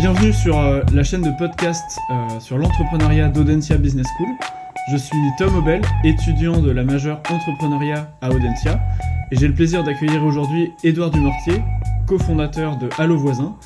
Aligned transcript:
Bienvenue 0.00 0.32
sur 0.32 0.58
euh, 0.58 0.80
la 0.94 1.02
chaîne 1.02 1.20
de 1.20 1.30
podcast 1.36 1.98
euh, 2.10 2.40
sur 2.40 2.56
l'entrepreneuriat 2.56 3.28
d'Audencia 3.28 3.76
Business 3.76 4.06
School. 4.16 4.30
Je 4.90 4.96
suis 4.96 5.18
Tom 5.36 5.54
Obel, 5.56 5.82
étudiant 6.04 6.58
de 6.58 6.70
la 6.70 6.84
majeure 6.84 7.20
entrepreneuriat 7.28 8.10
à 8.22 8.30
Audencia, 8.30 8.80
et 9.30 9.36
j'ai 9.36 9.46
le 9.46 9.52
plaisir 9.52 9.84
d'accueillir 9.84 10.24
aujourd'hui 10.24 10.70
Édouard 10.84 11.10
Dumortier, 11.10 11.60
cofondateur 12.06 12.78
de 12.78 12.88
Allo 12.96 13.18
Voisin, 13.18 13.56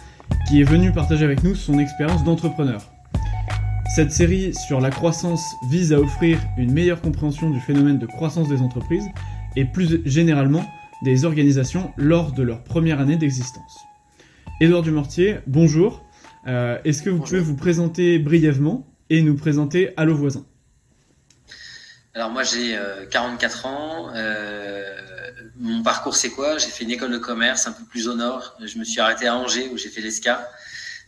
qui 0.49 0.61
est 0.61 0.65
venu 0.65 0.91
partager 0.91 1.25
avec 1.25 1.45
nous 1.45 1.55
son 1.55 1.79
expérience 1.79 2.25
d'entrepreneur. 2.25 2.81
Cette 3.95 4.11
série 4.11 4.53
sur 4.55 4.81
la 4.81 4.91
croissance 4.91 5.55
vise 5.71 5.93
à 5.93 6.01
offrir 6.01 6.41
une 6.59 6.73
meilleure 6.73 7.01
compréhension 7.01 7.49
du 7.49 7.61
phénomène 7.61 7.99
de 7.99 8.07
croissance 8.07 8.49
des 8.49 8.61
entreprises 8.61 9.07
et 9.55 9.67
plus 9.67 10.01
généralement 10.05 10.65
des 11.05 11.27
organisations 11.27 11.93
lors 11.97 12.33
de 12.33 12.43
leur 12.43 12.65
première 12.65 12.99
année 12.99 13.17
d'existence. 13.17 13.79
Édouard 14.61 14.83
Dumortier, 14.83 15.37
bonjour. 15.47 16.05
Euh, 16.47 16.79
est-ce 16.85 17.03
que 17.03 17.11
vous 17.11 17.21
pouvez 17.21 17.41
vous 17.41 17.57
présenter 17.57 18.19
brièvement 18.19 18.87
et 19.11 19.23
nous 19.23 19.37
présenter 19.37 19.95
Allo 19.97 20.15
Voisin 20.15 20.45
Alors 22.15 22.31
moi 22.31 22.43
j'ai 22.43 22.79
44 23.11 23.65
euh, 23.65 23.69
ans. 23.69 24.11
Euh, 24.15 25.01
mon 25.57 25.83
parcours 25.83 26.17
c'est 26.17 26.31
quoi? 26.31 26.59
J'ai 26.59 26.69
fait 26.69 26.85
une 26.85 26.91
école 26.91 27.13
de 27.13 27.19
commerce 27.19 27.67
un 27.67 27.73
peu 27.73 27.85
plus 27.85 28.09
au 28.09 28.15
nord. 28.15 28.57
Je 28.63 28.79
me 28.79 28.85
suis 28.85 29.01
arrêté 29.01 29.27
à 29.27 29.37
Angers 29.37 29.69
où 29.73 29.79
j'ai 29.79 29.89
fait 29.89 30.03
l'ESCA. 30.03 30.51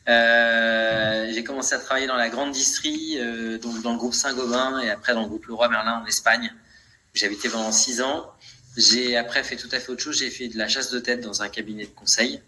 j'ai 0.07 1.45
commencé 1.45 1.75
à 1.75 1.79
travailler 1.79 2.07
dans 2.07 2.17
la 2.17 2.31
grande 2.31 2.53
distrie, 2.53 3.19
donc 3.63 3.83
dans 3.83 3.93
le 3.93 3.99
groupe 3.99 4.15
Saint-Gobain 4.15 4.81
et 4.81 4.91
après 4.91 5.13
dans 5.13 5.23
le 5.23 5.29
groupe 5.29 5.47
Leroy 5.47 5.69
Merlin 5.69 6.01
en 6.03 6.07
Espagne. 6.07 6.53
J'ai 7.13 7.27
habité 7.27 7.49
pendant 7.49 7.73
6 7.73 8.01
ans. 8.03 8.31
J'ai 8.77 9.17
après 9.17 9.43
fait 9.43 9.57
tout 9.57 9.69
à 9.73 9.81
fait 9.81 9.91
autre 9.91 10.03
chose. 10.03 10.19
J'ai 10.19 10.31
fait 10.31 10.49
de 10.49 10.59
la 10.59 10.69
chasse 10.69 10.91
de 10.91 10.99
tête 10.99 11.21
dans 11.21 11.43
un 11.43 11.49
cabinet 11.49 11.85
de 11.85 11.91
conseil. 11.91 12.41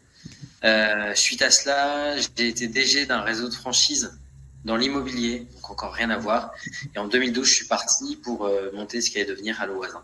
Euh, 0.65 1.15
suite 1.15 1.43
à 1.43 1.51
cela, 1.51 2.17
j'ai 2.19 2.49
été 2.49 2.67
DG 2.67 3.07
d'un 3.07 3.21
réseau 3.21 3.49
de 3.49 3.55
franchise 3.55 4.19
dans 4.65 4.77
l'immobilier, 4.77 5.47
donc 5.55 5.71
encore 5.71 5.93
rien 5.93 6.11
à 6.11 6.19
voir. 6.19 6.53
Et 6.95 6.99
en 6.99 7.07
2012, 7.07 7.47
je 7.47 7.55
suis 7.55 7.67
parti 7.67 8.17
pour 8.17 8.47
euh, 8.47 8.71
monter 8.75 9.01
ce 9.01 9.11
qui 9.11 9.19
allait 9.19 9.31
devenir 9.31 9.61
Allo 9.61 9.77
Voisin. 9.77 10.03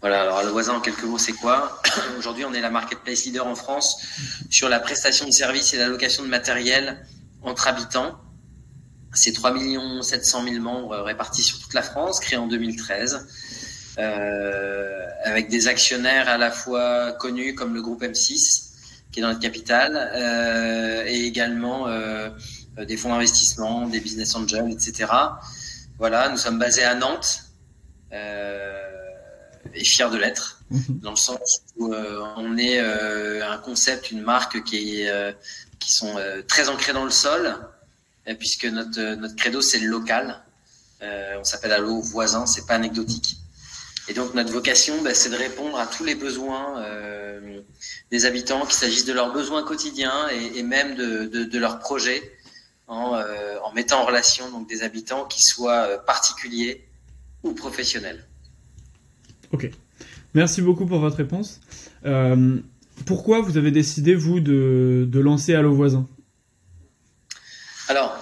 Voilà, 0.00 0.22
alors 0.22 0.38
Allo 0.38 0.52
Voisin, 0.52 0.74
en 0.74 0.80
quelques 0.80 1.04
mots, 1.04 1.18
c'est 1.18 1.32
quoi? 1.32 1.80
Aujourd'hui, 2.18 2.44
on 2.44 2.52
est 2.52 2.60
la 2.60 2.70
marketplace 2.70 3.24
leader 3.24 3.46
en 3.46 3.54
France 3.54 3.98
sur 4.50 4.68
la 4.68 4.80
prestation 4.80 5.26
de 5.26 5.30
services 5.30 5.72
et 5.72 5.78
la 5.78 5.86
location 5.86 6.24
de 6.24 6.28
matériel 6.28 7.06
entre 7.42 7.68
habitants. 7.68 8.20
C'est 9.12 9.32
3 9.32 9.54
700 10.02 10.44
000 10.44 10.62
membres 10.62 10.96
répartis 10.98 11.42
sur 11.42 11.58
toute 11.58 11.72
la 11.72 11.82
France, 11.82 12.20
créé 12.20 12.38
en 12.38 12.46
2013. 12.48 13.26
Euh, 13.98 15.06
avec 15.24 15.48
des 15.48 15.68
actionnaires 15.68 16.28
à 16.28 16.36
la 16.36 16.50
fois 16.50 17.12
connus 17.12 17.54
comme 17.54 17.72
le 17.72 17.80
groupe 17.80 18.02
M6, 18.02 18.65
qui 19.16 19.20
est 19.20 19.22
dans 19.22 19.28
notre 19.28 19.40
capitale, 19.40 20.10
euh, 20.14 21.06
et 21.06 21.24
également 21.24 21.88
euh, 21.88 22.28
des 22.76 22.98
fonds 22.98 23.08
d'investissement, 23.08 23.88
des 23.88 23.98
business 23.98 24.34
angels, 24.34 24.70
etc. 24.70 25.10
Voilà, 25.98 26.28
nous 26.28 26.36
sommes 26.36 26.58
basés 26.58 26.84
à 26.84 26.94
Nantes 26.94 27.44
euh, 28.12 28.78
et 29.72 29.84
fiers 29.84 30.10
de 30.10 30.18
l'être, 30.18 30.60
mhm. 30.70 31.00
dans 31.00 31.12
le 31.12 31.16
sens 31.16 31.62
où 31.78 31.94
on 31.94 32.58
est 32.58 32.78
un 32.78 33.56
concept, 33.56 34.10
une 34.10 34.20
marque 34.20 34.62
qui 34.64 35.00
est 35.00 35.34
qui 35.78 35.94
sont 35.94 36.14
très 36.46 36.68
ancrés 36.68 36.92
dans 36.92 37.04
le 37.06 37.10
sol, 37.10 37.56
puisque 38.38 38.66
notre 38.66 39.14
notre 39.14 39.36
credo 39.36 39.62
c'est 39.62 39.78
le 39.78 39.88
local. 39.88 40.42
on 41.00 41.44
s'appelle 41.44 41.72
Allo 41.72 42.02
voisin, 42.02 42.44
c'est 42.44 42.66
pas 42.66 42.74
anecdotique. 42.74 43.38
Et 44.08 44.14
donc 44.14 44.34
notre 44.34 44.52
vocation, 44.52 45.02
bah, 45.02 45.14
c'est 45.14 45.30
de 45.30 45.36
répondre 45.36 45.78
à 45.78 45.86
tous 45.86 46.04
les 46.04 46.14
besoins 46.14 46.80
euh, 46.80 47.60
des 48.10 48.24
habitants, 48.24 48.64
qu'il 48.64 48.74
s'agisse 48.74 49.04
de 49.04 49.12
leurs 49.12 49.32
besoins 49.32 49.64
quotidiens 49.64 50.28
et, 50.30 50.58
et 50.58 50.62
même 50.62 50.94
de, 50.94 51.24
de, 51.24 51.44
de, 51.44 51.58
leurs 51.58 51.80
projets, 51.80 52.22
en, 52.86 53.14
euh, 53.14 53.56
en, 53.64 53.72
mettant 53.72 54.02
en 54.02 54.06
relation 54.06 54.48
donc 54.50 54.68
des 54.68 54.82
habitants 54.84 55.24
qui 55.24 55.42
soient 55.42 55.86
euh, 55.88 55.98
particuliers 55.98 56.86
ou 57.42 57.52
professionnels. 57.52 58.24
Ok, 59.52 59.70
merci 60.34 60.62
beaucoup 60.62 60.86
pour 60.86 61.00
votre 61.00 61.16
réponse. 61.16 61.60
Euh, 62.04 62.58
pourquoi 63.06 63.40
vous 63.40 63.56
avez 63.56 63.72
décidé 63.72 64.14
vous 64.14 64.38
de, 64.38 65.06
de 65.10 65.20
lancer 65.20 65.54
Allo 65.54 65.74
Voisin? 65.74 66.06
Alors, 67.88 68.16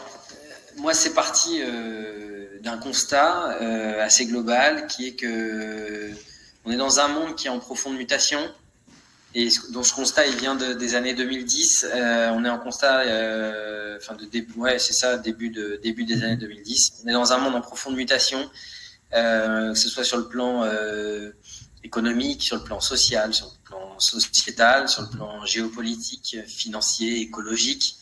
moi 0.78 0.94
c'est 0.94 1.14
parti 1.14 1.60
d'un 2.64 2.78
constat 2.78 3.58
euh, 3.60 4.02
assez 4.02 4.26
global 4.26 4.86
qui 4.86 5.06
est 5.08 5.14
que 5.14 6.10
on 6.64 6.70
est 6.70 6.76
dans 6.76 6.98
un 6.98 7.08
monde 7.08 7.36
qui 7.36 7.47
est 7.47 7.50
en 7.50 7.58
profonde 7.58 7.97
mutation 7.97 8.41
et 9.34 9.48
dont 9.72 9.82
ce 9.82 9.92
constat 9.92 10.26
il 10.26 10.36
vient 10.36 10.54
de, 10.54 10.72
des 10.72 10.94
années 10.94 11.12
2010. 11.12 11.86
Euh, 11.92 12.30
on 12.30 12.44
est 12.44 12.48
en 12.48 12.58
constat, 12.58 13.00
euh, 13.00 13.98
enfin 14.00 14.14
de 14.14 14.24
début, 14.24 14.54
ouais 14.54 14.78
c'est 14.78 14.94
ça, 14.94 15.19
début 15.19 15.50
de 15.50 15.78
début 15.82 16.04
des 16.04 16.22
années 16.22 16.36
2010. 16.36 17.03
On 17.04 17.08
est 17.08 17.12
dans 17.12 17.32
un 17.32 17.38
monde 17.38 17.54
en 17.54 17.60
profonde 17.60 17.97
mutation, 17.97 18.50
que 19.12 19.74
ce 19.74 19.88
soit 19.88 20.04
sur 20.04 20.16
le 20.16 20.26
plan 20.26 20.64
économique, 21.84 22.42
sur 22.42 22.56
le 22.56 22.64
plan 22.64 22.80
social, 22.80 23.34
sur 23.34 23.47
le 23.47 23.69
plan 23.69 23.98
sociétal, 24.00 24.88
sur 24.88 25.03
le 25.03 25.08
plan 25.08 25.44
géopolitique, 25.44 26.38
financier, 26.47 27.20
écologique, 27.20 27.97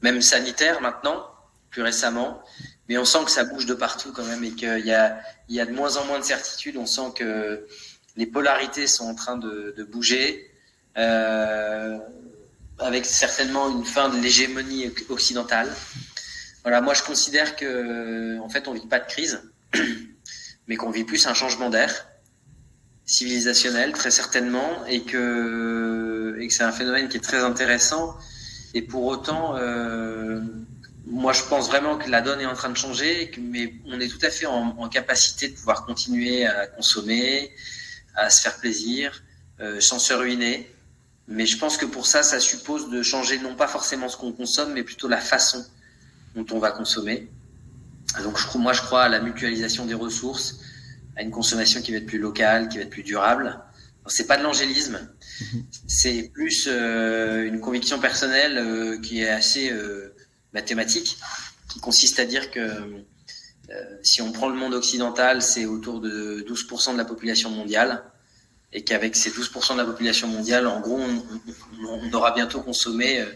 même 0.00 0.22
sanitaire 0.22 0.80
maintenant, 0.80 1.26
plus 1.70 1.82
récemment 1.82 2.42
mais 2.88 2.98
on 2.98 3.04
sent 3.04 3.24
que 3.24 3.30
ça 3.30 3.44
bouge 3.44 3.66
de 3.66 3.74
partout 3.74 4.12
quand 4.12 4.24
même 4.24 4.44
et 4.44 4.52
qu'il 4.52 4.86
y 4.86 4.92
a, 4.92 5.20
il 5.48 5.54
y 5.54 5.60
a 5.60 5.66
de 5.66 5.72
moins 5.72 5.96
en 5.96 6.04
moins 6.04 6.18
de 6.18 6.24
certitudes. 6.24 6.76
On 6.76 6.86
sent 6.86 7.12
que 7.16 7.66
les 8.16 8.26
polarités 8.26 8.86
sont 8.86 9.04
en 9.04 9.14
train 9.14 9.36
de, 9.36 9.74
bouger, 9.90 10.50
euh, 10.96 11.98
avec 12.78 13.04
certainement 13.04 13.70
une 13.70 13.84
fin 13.84 14.08
de 14.08 14.18
l'hégémonie 14.18 14.90
occidentale. 15.08 15.72
Voilà, 16.62 16.80
moi 16.80 16.94
je 16.94 17.02
considère 17.02 17.56
que 17.56 18.38
en 18.40 18.48
fait 18.48 18.68
on 18.68 18.72
vit 18.72 18.86
pas 18.86 18.98
de 18.98 19.06
crise, 19.06 19.42
mais 20.68 20.76
qu'on 20.76 20.90
vit 20.90 21.04
plus 21.04 21.26
un 21.26 21.34
changement 21.34 21.70
d'air 21.70 22.06
civilisationnel 23.06 23.92
très 23.92 24.10
certainement 24.10 24.84
et 24.86 25.02
que, 25.02 26.36
et 26.40 26.48
que 26.48 26.52
c'est 26.52 26.64
un 26.64 26.72
phénomène 26.72 27.08
qui 27.08 27.16
est 27.16 27.20
très 27.20 27.38
intéressant 27.38 28.16
et 28.74 28.82
pour 28.82 29.04
autant 29.04 29.56
euh, 29.56 30.40
moi, 31.06 31.32
je 31.32 31.42
pense 31.44 31.68
vraiment 31.68 31.96
que 31.96 32.10
la 32.10 32.20
donne 32.20 32.40
est 32.40 32.46
en 32.46 32.54
train 32.54 32.68
de 32.68 32.76
changer, 32.76 33.30
mais 33.38 33.74
on 33.86 34.00
est 34.00 34.08
tout 34.08 34.18
à 34.22 34.30
fait 34.30 34.46
en, 34.46 34.88
capacité 34.88 35.48
de 35.48 35.54
pouvoir 35.54 35.86
continuer 35.86 36.44
à 36.46 36.66
consommer, 36.66 37.52
à 38.16 38.28
se 38.28 38.42
faire 38.42 38.56
plaisir, 38.56 39.22
euh, 39.60 39.80
sans 39.80 39.98
se 39.98 40.12
ruiner. 40.12 40.70
Mais 41.28 41.46
je 41.46 41.58
pense 41.58 41.76
que 41.76 41.86
pour 41.86 42.06
ça, 42.06 42.22
ça 42.22 42.40
suppose 42.40 42.90
de 42.90 43.02
changer 43.02 43.38
non 43.38 43.54
pas 43.54 43.68
forcément 43.68 44.08
ce 44.08 44.16
qu'on 44.16 44.32
consomme, 44.32 44.72
mais 44.72 44.82
plutôt 44.82 45.08
la 45.08 45.20
façon 45.20 45.64
dont 46.34 46.46
on 46.50 46.58
va 46.58 46.72
consommer. 46.72 47.28
Donc, 48.22 48.38
je, 48.38 48.58
moi, 48.58 48.72
je 48.72 48.82
crois 48.82 49.04
à 49.04 49.08
la 49.08 49.20
mutualisation 49.20 49.86
des 49.86 49.94
ressources, 49.94 50.60
à 51.16 51.22
une 51.22 51.30
consommation 51.30 51.82
qui 51.82 51.92
va 51.92 51.98
être 51.98 52.06
plus 52.06 52.18
locale, 52.18 52.68
qui 52.68 52.78
va 52.78 52.84
être 52.84 52.90
plus 52.90 53.02
durable. 53.02 53.60
C'est 54.08 54.26
pas 54.26 54.36
de 54.36 54.44
l'angélisme, 54.44 55.00
mhm. 55.40 55.64
c'est 55.88 56.30
plus 56.32 56.68
euh, 56.70 57.44
une 57.44 57.60
conviction 57.60 57.98
personnelle 57.98 58.56
euh, 58.56 59.00
qui 59.00 59.22
est 59.22 59.28
assez 59.28 59.70
euh, 59.70 60.14
mathématique 60.56 61.18
qui 61.70 61.80
consiste 61.80 62.18
à 62.18 62.24
dire 62.24 62.50
que 62.50 62.60
euh, 62.60 63.98
si 64.02 64.22
on 64.22 64.32
prend 64.32 64.48
le 64.48 64.56
monde 64.56 64.74
occidental, 64.74 65.42
c'est 65.42 65.66
autour 65.66 66.00
de 66.00 66.44
12% 66.48 66.92
de 66.92 66.98
la 66.98 67.04
population 67.04 67.50
mondiale, 67.50 68.04
et 68.72 68.82
qu'avec 68.82 69.16
ces 69.16 69.30
12% 69.30 69.74
de 69.74 69.78
la 69.78 69.84
population 69.84 70.28
mondiale, 70.28 70.66
en 70.66 70.80
gros, 70.80 71.00
on, 71.00 72.12
aura 72.12 72.32
bientôt 72.32 72.60
consommé 72.62 73.20
euh, 73.20 73.26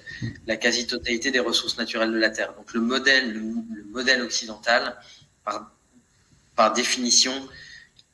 la 0.47 0.57
quasi-totalité 0.57 1.31
des 1.31 1.41
ressources 1.41 1.77
naturelles 1.79 2.13
de 2.13 2.19
la 2.19 2.31
Terre. 2.31 2.53
Donc 2.55 2.73
le 2.73 2.81
modèle, 2.81 3.33
le, 3.33 3.43
modèle 3.91 4.23
occidental, 4.23 4.97
par, 5.45 5.73
par 6.57 6.73
définition, 6.73 7.35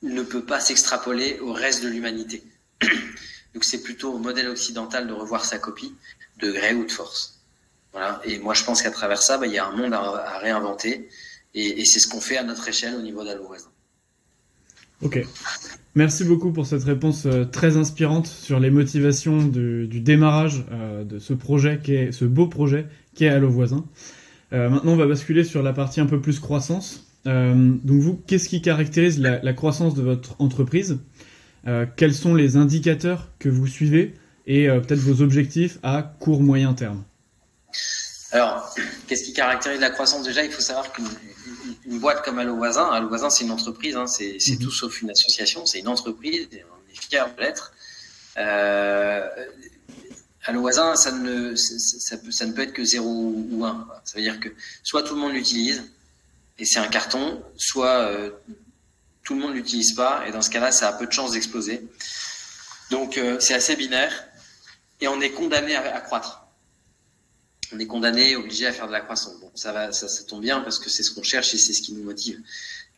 ne 0.03 0.22
peut 0.22 0.45
pas 0.45 0.61
s'extrapoler 0.61 1.39
au 1.41 1.53
reste 1.53 1.83
de 1.83 1.89
l'humanité. 1.89 2.43
Donc 3.55 3.65
c'est 3.65 3.83
plutôt 3.83 4.12
au 4.12 4.19
modèle 4.19 4.49
occidental 4.49 5.07
de 5.07 5.13
revoir 5.13 5.45
sa 5.45 5.59
copie, 5.59 5.95
de 6.39 6.51
gré 6.53 6.75
ou 6.75 6.84
de 6.84 6.92
force. 6.92 7.35
Et 8.25 8.39
moi, 8.39 8.54
je 8.54 8.65
pense 8.65 8.83
qu'à 8.83 8.91
travers 8.91 9.22
ça, 9.22 9.39
bah, 9.39 9.47
il 9.47 9.53
y 9.53 9.59
a 9.59 9.66
un 9.66 9.77
monde 9.77 9.95
à, 9.95 10.39
réinventer. 10.39 11.09
Et, 11.54 11.84
c'est 11.84 12.01
ce 12.01 12.09
qu'on 12.09 12.21
fait 12.21 12.37
à 12.37 12.45
notre 12.45 12.69
échelle 12.69 12.95
au 12.95 13.03
niveau 13.03 13.25
d'Allo 13.25 13.48
Ok. 15.03 15.27
Merci 15.95 16.25
beaucoup 16.25 16.53
pour 16.53 16.66
cette 16.66 16.84
réponse 16.84 17.25
euh, 17.25 17.45
très 17.45 17.78
inspirante 17.78 18.27
sur 18.27 18.60
les 18.60 18.71
motivations 18.71 19.43
du, 19.43 19.87
démarrage 19.89 20.65
euh, 20.71 21.04
de 21.04 21.19
ce 21.19 21.33
projet, 21.33 21.81
ce 22.13 22.25
beau 22.27 22.48
projet 22.48 22.87
qui 23.15 23.25
est 23.25 23.28
Allo 23.28 23.48
Voisin. 23.48 23.87
Euh, 24.53 24.69
maintenant, 24.69 24.93
on 24.93 24.97
va 24.97 25.07
basculer 25.07 25.43
sur 25.43 25.63
la 25.63 25.72
partie 25.72 26.01
un 26.01 26.07
peu 26.07 26.21
plus 26.21 26.39
croissance. 26.39 27.07
donc 27.25 28.01
vous, 28.01 28.21
qu'est-ce 28.27 28.48
qui 28.48 28.60
caractérise 28.60 29.19
la, 29.19 29.53
croissance 29.54 29.95
de 29.95 30.03
votre 30.03 30.37
entreprise? 30.39 30.98
Quels 31.97 32.15
sont 32.15 32.34
les 32.34 32.57
indicateurs 32.57 33.33
que 33.41 33.48
vous 33.48 33.66
suivez 33.66 34.15
et 34.47 34.69
peut-être 34.69 35.01
vos 35.01 35.21
objectifs 35.21 35.78
à 35.83 36.03
court 36.03 36.43
moyen 36.43 36.75
terme? 36.75 37.03
Alors, 38.33 38.75
qu'est-ce 39.07 39.25
qui 39.25 39.33
caractérise 39.33 39.81
la 39.81 39.91
croissance 39.91 40.25
déjà? 40.25 40.45
Il 40.45 40.53
faut 40.53 40.61
savoir 40.61 40.93
qu'une 40.93 41.99
boîte 41.99 42.25
comme 42.25 42.39
Allo 42.39 42.57
Voisin, 42.57 42.89
Allo 42.91 43.09
Voisin 43.09 43.31
c'est 43.31 43.45
une 43.45 43.53
entreprise, 43.53 43.97
hein, 43.97 44.07
c'est 44.07 44.39
mhm. 44.49 44.59
tout 44.59 44.71
sauf 44.71 45.01
une 45.03 45.11
association, 45.11 45.65
c'est 45.67 45.78
une 45.78 45.89
entreprise, 45.89 46.49
et 46.53 46.65
on 46.65 46.93
est 46.93 47.01
fiers 47.01 47.25
de 47.37 47.41
l'être. 47.41 47.73
Euh, 48.37 49.28
à 50.47 50.53
l'Oisin, 50.53 50.95
ça 50.95 51.11
ne, 51.11 51.57
ça, 51.57 52.17
peut, 52.19 52.31
ça 52.31 52.47
ne 52.47 52.53
peut 52.53 52.63
être 52.63 52.73
que 52.73 52.84
0 52.84 53.09
ou 53.51 53.65
1. 53.65 53.89
Ça 54.05 54.17
veut 54.17 54.23
dire 54.23 54.39
que 54.39 54.49
soit 54.84 55.03
tout 55.03 55.15
le 55.15 55.21
monde 55.21 55.33
l'utilise, 55.33 55.83
et 56.59 56.65
c'est 56.65 56.79
un 56.79 56.87
carton, 56.87 57.43
soit 57.57 57.99
euh, 57.99 58.31
tout 59.25 59.34
le 59.34 59.41
monde 59.41 59.55
l'utilise 59.55 59.93
pas, 59.93 60.25
et 60.27 60.31
dans 60.31 60.43
ce 60.43 60.51
cas-là, 60.51 60.71
ça 60.71 60.89
a 60.89 60.93
peu 60.93 61.07
de 61.07 61.13
chances 61.13 61.33
d'exploser. 61.33 61.84
Donc 62.91 63.19
euh, 63.19 63.41
c'est 63.41 63.55
assez 63.55 63.75
binaire, 63.75 64.13
et 65.01 65.09
on 65.09 65.21
est 65.21 65.31
condamné 65.31 65.75
à, 65.75 66.01
croître. 66.01 66.46
On 67.72 67.78
est 67.78 67.86
condamné, 67.86 68.36
obligé 68.36 68.66
à 68.66 68.72
faire 68.72 68.86
de 68.86 68.92
la 68.92 69.01
croissance. 69.01 69.41
Bon, 69.41 69.51
ça 69.54 69.72
va, 69.72 69.92
ça, 69.92 70.09
ça 70.09 70.24
tombe 70.24 70.41
bien 70.41 70.60
parce 70.60 70.78
que 70.78 70.89
c'est 70.89 71.03
ce 71.03 71.10
qu'on 71.10 71.22
cherche 71.22 71.53
et 71.54 71.59
c'est 71.59 71.72
ce 71.72 71.83
qui 71.83 71.92
nous 71.92 72.03
motive. 72.03 72.41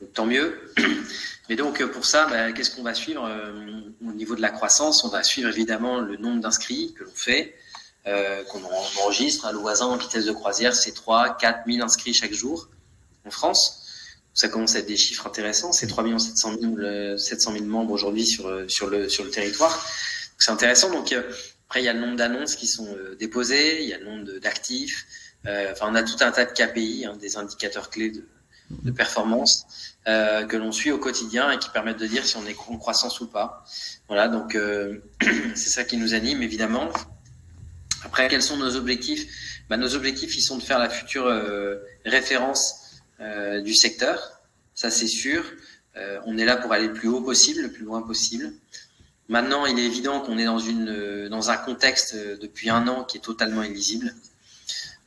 Donc 0.00 0.12
tant 0.12 0.26
mieux. 0.26 0.72
Mais 1.48 1.56
donc 1.56 1.82
pour 1.86 2.04
ça, 2.04 2.26
bah, 2.26 2.52
qu'est-ce 2.52 2.70
qu'on 2.70 2.82
va 2.82 2.94
suivre 2.94 3.24
euh, 3.24 3.80
au 4.06 4.12
niveau 4.12 4.34
de 4.34 4.42
la 4.42 4.50
croissance? 4.50 5.04
On 5.04 5.08
va 5.08 5.22
suivre 5.22 5.48
évidemment 5.48 6.00
le 6.00 6.16
nombre 6.16 6.40
d'inscrits 6.40 6.94
que 6.98 7.04
l'on 7.04 7.14
fait, 7.14 7.54
euh, 8.06 8.44
qu'on 8.44 8.62
enregistre. 8.64 9.46
À 9.46 9.52
voisin 9.52 9.86
en 9.86 9.96
vitesse 9.96 10.26
de 10.26 10.32
croisière, 10.32 10.74
c'est 10.74 10.92
3 10.92 11.36
4 11.38 11.60
000 11.66 11.82
inscrits 11.84 12.12
chaque 12.12 12.34
jour 12.34 12.68
en 13.24 13.30
France. 13.30 13.84
Ça 14.34 14.48
commence 14.48 14.76
à 14.76 14.80
être 14.80 14.86
des 14.86 14.96
chiffres 14.96 15.26
intéressants. 15.26 15.72
C'est 15.72 15.86
3 15.86 16.04
700 16.18 16.52
000, 16.60 17.16
700 17.16 17.52
000 17.52 17.64
membres 17.64 17.92
aujourd'hui 17.92 18.26
sur, 18.26 18.70
sur, 18.70 18.88
le, 18.88 19.08
sur 19.08 19.24
le 19.24 19.30
territoire. 19.30 19.84
C'est 20.38 20.52
intéressant. 20.52 20.90
Donc 20.90 21.12
euh, 21.12 21.22
après, 21.68 21.82
il 21.82 21.84
y 21.84 21.88
a 21.88 21.92
le 21.92 22.00
nombre 22.00 22.16
d'annonces 22.16 22.56
qui 22.56 22.66
sont 22.66 22.86
euh, 22.96 23.14
déposées, 23.16 23.82
il 23.82 23.88
y 23.90 23.92
a 23.92 23.98
le 23.98 24.06
nombre 24.06 24.38
d'actifs. 24.38 25.06
Euh, 25.46 25.70
enfin, 25.70 25.86
on 25.90 25.94
a 25.94 26.02
tout 26.02 26.16
un 26.20 26.32
tas 26.32 26.46
de 26.46 26.52
KPI, 26.52 27.04
hein, 27.04 27.14
des 27.20 27.36
indicateurs 27.36 27.90
clés 27.90 28.10
de, 28.10 28.90
performance 28.90 29.66
euh, 30.06 30.46
que 30.46 30.56
l'on 30.56 30.72
suit 30.72 30.90
au 30.90 30.98
quotidien 30.98 31.50
et 31.50 31.58
qui 31.58 31.68
permettent 31.68 31.98
de 31.98 32.06
dire 32.06 32.24
si 32.24 32.36
on 32.38 32.46
est 32.46 32.56
en 32.68 32.78
croissance 32.78 33.20
ou 33.20 33.26
pas. 33.26 33.66
Voilà, 34.08 34.28
donc 34.28 34.56
c'est 35.54 35.68
ça 35.68 35.84
qui 35.84 35.98
nous 35.98 36.14
anime 36.14 36.42
évidemment. 36.42 36.88
Après, 38.02 38.28
quels 38.28 38.42
sont 38.42 38.56
nos 38.56 38.76
objectifs? 38.76 39.26
Bah, 39.68 39.76
Nos 39.76 39.94
objectifs, 39.94 40.36
ils 40.36 40.42
sont 40.42 40.56
de 40.56 40.62
faire 40.62 40.78
la 40.78 40.88
future 40.88 41.26
référence 42.06 43.00
du 43.64 43.74
secteur, 43.74 44.40
ça 44.74 44.90
c'est 44.90 45.06
sûr. 45.06 45.44
On 46.26 46.36
est 46.38 46.44
là 46.44 46.56
pour 46.56 46.72
aller 46.72 46.88
le 46.88 46.94
plus 46.94 47.08
haut 47.08 47.22
possible, 47.22 47.62
le 47.62 47.72
plus 47.72 47.84
loin 47.84 48.02
possible. 48.02 48.52
Maintenant, 49.28 49.66
il 49.66 49.78
est 49.78 49.84
évident 49.84 50.20
qu'on 50.20 50.38
est 50.38 50.46
dans, 50.46 50.58
une, 50.58 51.28
dans 51.28 51.50
un 51.50 51.56
contexte 51.56 52.16
depuis 52.16 52.70
un 52.70 52.88
an 52.88 53.04
qui 53.04 53.18
est 53.18 53.20
totalement 53.20 53.62
illisible. 53.62 54.14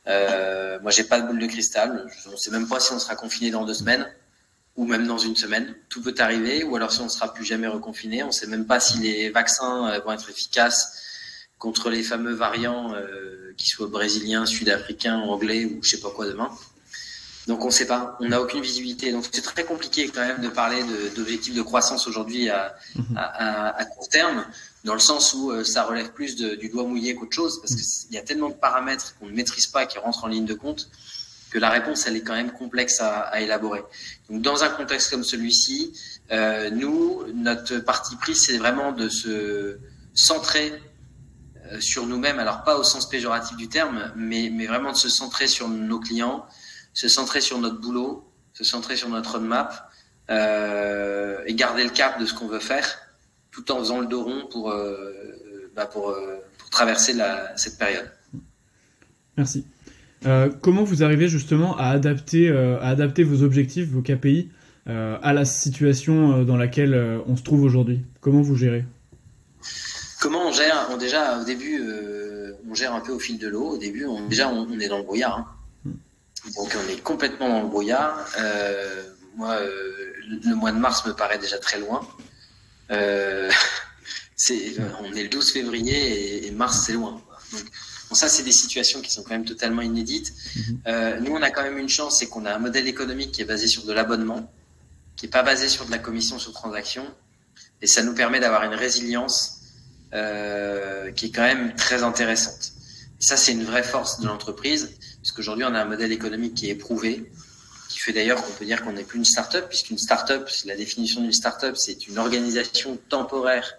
Euh, 0.06 0.78
moi, 0.80 0.90
j'ai 0.90 1.04
pas 1.04 1.20
de 1.20 1.26
boule 1.26 1.38
de 1.38 1.46
cristal. 1.46 2.06
Je 2.24 2.30
ne 2.30 2.36
sais 2.36 2.50
même 2.50 2.68
pas 2.68 2.80
si 2.80 2.92
on 2.92 2.98
sera 2.98 3.16
confiné 3.16 3.50
dans 3.50 3.64
deux 3.64 3.74
semaines 3.74 4.08
ou 4.76 4.86
même 4.86 5.06
dans 5.06 5.18
une 5.18 5.36
semaine. 5.36 5.74
Tout 5.88 6.02
peut 6.02 6.14
arriver, 6.18 6.64
ou 6.64 6.76
alors 6.76 6.92
si 6.92 7.00
on 7.00 7.04
ne 7.04 7.10
sera 7.10 7.32
plus 7.32 7.44
jamais 7.44 7.66
reconfiné. 7.66 8.22
On 8.22 8.28
ne 8.28 8.32
sait 8.32 8.46
même 8.46 8.66
pas 8.66 8.80
si 8.80 8.98
les 8.98 9.30
vaccins 9.30 9.88
euh, 9.88 10.00
vont 10.00 10.12
être 10.12 10.30
efficaces 10.30 10.98
contre 11.58 11.90
les 11.90 12.02
fameux 12.02 12.32
variants, 12.32 12.94
euh, 12.94 13.54
qui 13.56 13.68
soient 13.68 13.86
brésiliens, 13.86 14.46
sud-africains, 14.46 15.18
anglais 15.18 15.64
ou 15.64 15.82
je 15.82 15.90
sais 15.90 16.00
pas 16.00 16.10
quoi 16.10 16.26
demain. 16.26 16.50
Donc 17.46 17.62
on 17.64 17.66
ne 17.66 17.72
sait 17.72 17.86
pas, 17.86 18.16
on 18.20 18.28
n'a 18.28 18.40
aucune 18.40 18.60
visibilité. 18.60 19.10
Donc 19.12 19.24
c'est 19.30 19.42
très 19.42 19.64
compliqué 19.64 20.08
quand 20.08 20.24
même 20.24 20.40
de 20.40 20.48
parler 20.48 20.82
d'objectifs 21.16 21.54
de, 21.54 21.62
croissance 21.62 22.06
aujourd'hui 22.06 22.48
à, 22.50 22.74
mhm. 22.94 23.16
à, 23.16 23.76
à, 23.76 23.84
court 23.84 24.08
terme 24.08 24.44
dans 24.84 24.94
le 24.94 25.00
sens 25.00 25.34
où 25.34 25.50
euh, 25.50 25.64
ça 25.64 25.84
relève 25.84 26.12
plus 26.12 26.36
de, 26.36 26.54
du 26.54 26.68
doigt 26.68 26.84
mouillé 26.84 27.14
qu'autre 27.14 27.34
chose, 27.34 27.60
parce 27.60 27.74
qu'il 27.74 28.14
y 28.14 28.18
a 28.18 28.22
tellement 28.22 28.48
de 28.48 28.54
paramètres 28.54 29.14
qu'on 29.18 29.26
ne 29.26 29.32
maîtrise 29.32 29.66
pas 29.66 29.86
qui 29.86 29.98
rentrent 29.98 30.24
en 30.24 30.28
ligne 30.28 30.44
de 30.44 30.54
compte, 30.54 30.88
que 31.50 31.58
la 31.58 31.70
réponse, 31.70 32.06
elle 32.06 32.16
est 32.16 32.22
quand 32.22 32.34
même 32.34 32.52
complexe 32.52 33.00
à, 33.00 33.20
à 33.20 33.40
élaborer. 33.40 33.82
Donc, 34.28 34.42
dans 34.42 34.64
un 34.64 34.70
contexte 34.70 35.10
comme 35.10 35.22
celui-ci, 35.22 35.92
euh, 36.32 36.70
nous, 36.70 37.24
notre 37.34 37.78
parti 37.78 38.16
pris, 38.16 38.34
c'est 38.34 38.56
vraiment 38.56 38.92
de 38.92 39.08
se 39.08 39.78
centrer 40.14 40.72
euh, 41.70 41.80
sur 41.80 42.06
nous-mêmes, 42.06 42.38
alors 42.38 42.64
pas 42.64 42.76
au 42.76 42.82
sens 42.82 43.08
péjoratif 43.08 43.56
du 43.56 43.68
terme, 43.68 44.12
mais, 44.16 44.50
mais 44.50 44.66
vraiment 44.66 44.92
de 44.92 44.96
se 44.96 45.08
centrer 45.08 45.46
sur 45.46 45.68
nos 45.68 46.00
clients, 46.00 46.44
se 46.92 47.08
centrer 47.08 47.40
sur 47.40 47.58
notre 47.58 47.80
boulot, 47.80 48.24
se 48.52 48.64
centrer 48.64 48.96
sur 48.96 49.08
notre 49.08 49.32
roadmap, 49.32 49.92
euh, 50.30 51.40
et 51.46 51.54
garder 51.54 51.84
le 51.84 51.90
cap 51.90 52.20
de 52.20 52.26
ce 52.26 52.34
qu'on 52.34 52.46
veut 52.46 52.60
faire 52.60 52.86
tout 53.50 53.70
en 53.70 53.80
faisant 53.80 54.00
le 54.00 54.06
dos 54.06 54.22
rond 54.22 54.46
pour, 54.50 54.70
euh, 54.70 55.12
bah 55.76 55.84
pour, 55.84 56.10
euh, 56.10 56.38
pour, 56.58 56.70
traverser 56.70 57.12
la, 57.12 57.54
cette 57.56 57.76
période. 57.76 58.08
Merci. 59.36 59.66
Comment 60.62 60.84
vous 60.84 61.02
arrivez 61.02 61.26
justement 61.26 61.76
à 61.76 61.88
adapter, 61.88 62.48
à 62.48 62.86
adapter 62.86 63.24
vos 63.24 63.42
objectifs, 63.42 63.88
vos 63.88 64.02
KPI 64.02 64.50
à 64.86 65.32
la 65.32 65.44
situation 65.44 66.44
dans 66.44 66.56
laquelle 66.56 66.94
on 67.26 67.36
se 67.36 67.42
trouve 67.42 67.64
aujourd'hui? 67.64 68.02
Comment 68.20 68.40
vous 68.40 68.54
gérez? 68.54 68.84
Comment 70.20 70.46
on 70.46 70.52
gère? 70.52 70.88
On, 70.92 70.96
Déjà, 70.96 71.40
au 71.40 71.44
début, 71.44 71.82
on 72.70 72.74
gère 72.74 72.94
un 72.94 73.00
peu 73.00 73.10
au 73.10 73.18
fil 73.18 73.36
de 73.36 73.48
l'eau. 73.48 73.70
Au 73.70 73.78
début, 73.78 74.04
on, 74.04 74.28
déjà, 74.28 74.48
on, 74.48 74.78
est 74.78 74.88
dans 74.88 74.98
le 74.98 75.04
brouillard. 75.04 75.38
Hein. 75.38 75.46
Donc, 76.56 76.76
on 76.76 76.88
est 76.88 77.00
complètement 77.02 77.48
dans 77.48 77.62
le 77.62 77.68
brouillard. 77.68 78.26
moi, 79.36 79.58
le 80.44 80.54
mois 80.54 80.72
de 80.72 80.78
mars 80.78 81.04
me 81.06 81.12
paraît 81.12 81.38
déjà 81.38 81.58
très 81.58 81.78
loin. 81.78 82.06
Euh, 82.90 83.50
c'est, 84.36 84.74
on 85.00 85.12
est 85.14 85.22
le 85.22 85.28
12 85.28 85.52
février 85.52 86.46
et, 86.46 86.50
mars, 86.50 86.84
c'est 86.86 86.92
loin. 86.92 87.22
Donc, 87.52 87.64
bon, 88.08 88.14
ça, 88.14 88.28
c'est 88.28 88.42
des 88.42 88.52
situations 88.52 89.00
qui 89.00 89.10
sont 89.10 89.22
quand 89.22 89.30
même 89.30 89.44
totalement 89.44 89.82
inédites. 89.82 90.32
Mhm. 90.56 90.80
Euh, 90.86 91.20
nous, 91.20 91.32
on 91.32 91.42
a 91.42 91.50
quand 91.50 91.62
même 91.62 91.78
une 91.78 91.88
chance, 91.88 92.18
c'est 92.18 92.26
qu'on 92.26 92.44
a 92.44 92.54
un 92.54 92.58
modèle 92.58 92.88
économique 92.88 93.32
qui 93.32 93.42
est 93.42 93.46
basé 93.46 93.66
sur 93.66 93.84
de 93.84 93.92
l'abonnement, 93.92 94.50
qui 95.16 95.26
est 95.26 95.30
pas 95.30 95.42
basé 95.42 95.68
sur 95.68 95.86
de 95.86 95.90
la 95.90 95.98
commission 95.98 96.38
sur 96.38 96.52
transaction, 96.52 97.06
et 97.80 97.86
ça 97.86 98.02
nous 98.02 98.14
permet 98.14 98.40
d'avoir 98.40 98.62
une 98.64 98.74
résilience 98.74 99.60
euh, 100.14 101.10
qui 101.12 101.26
est 101.26 101.30
quand 101.30 101.42
même 101.42 101.74
très 101.74 102.02
intéressante. 102.02 102.72
Et 103.20 103.24
ça, 103.24 103.36
c'est 103.36 103.52
une 103.52 103.64
vraie 103.64 103.82
force 103.82 104.20
de 104.20 104.26
l'entreprise, 104.26 104.90
puisqu'aujourd'hui, 105.22 105.64
on 105.64 105.74
a 105.74 105.80
un 105.80 105.84
modèle 105.84 106.12
économique 106.12 106.54
qui 106.54 106.68
est 106.68 106.72
éprouvé, 106.72 107.30
qui 107.88 107.98
fait 108.00 108.12
d'ailleurs 108.12 108.42
qu'on 108.42 108.52
peut 108.52 108.64
dire 108.64 108.82
qu'on 108.82 108.92
n'est 108.92 109.04
plus 109.04 109.18
une 109.18 109.24
start-up, 109.24 109.68
puisqu'une 109.68 109.96
start-up, 109.96 110.48
la 110.64 110.76
définition 110.76 111.20
d'une 111.20 111.32
start-up, 111.32 111.76
c'est 111.76 112.08
une 112.08 112.18
organisation 112.18 112.98
temporaire 113.08 113.74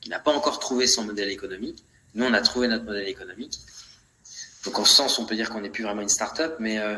qui 0.00 0.08
n'a 0.08 0.20
pas 0.20 0.32
encore 0.32 0.60
trouvé 0.60 0.86
son 0.86 1.04
modèle 1.04 1.30
économique. 1.30 1.84
Nous, 2.14 2.24
on 2.24 2.32
a 2.32 2.40
trouvé 2.40 2.68
notre 2.68 2.84
modèle 2.84 3.08
économique. 3.08 3.58
Donc 4.64 4.78
en 4.78 4.84
ce 4.84 4.94
sens, 4.94 5.18
on 5.18 5.26
peut 5.26 5.34
dire 5.34 5.50
qu'on 5.50 5.60
n'est 5.60 5.70
plus 5.70 5.84
vraiment 5.84 6.02
une 6.02 6.08
start-up, 6.08 6.56
mais 6.58 6.78
euh, 6.78 6.96